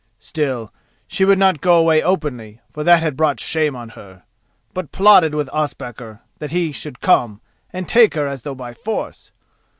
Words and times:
Still, 0.17 0.73
she 1.05 1.25
would 1.25 1.37
not 1.37 1.61
go 1.61 1.75
away 1.77 2.01
openly, 2.01 2.59
for 2.73 2.83
that 2.83 3.03
had 3.03 3.15
brought 3.15 3.39
shame 3.39 3.75
on 3.75 3.89
her, 3.89 4.23
but 4.73 4.91
plotted 4.91 5.35
with 5.35 5.47
Ospakar 5.53 6.21
that 6.39 6.49
he 6.49 6.71
should 6.71 7.01
come 7.01 7.39
and 7.71 7.87
take 7.87 8.15
her 8.15 8.25
as 8.27 8.41
though 8.41 8.55
by 8.55 8.73
force. 8.73 9.31